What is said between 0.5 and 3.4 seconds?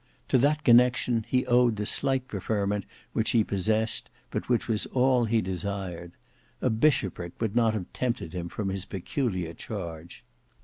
connection he owed the slight preferment which